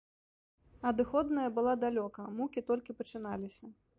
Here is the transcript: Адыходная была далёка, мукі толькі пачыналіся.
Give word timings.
Адыходная 0.91 1.43
была 1.59 1.73
далёка, 1.85 2.21
мукі 2.39 2.65
толькі 2.73 2.97
пачыналіся. 3.03 3.65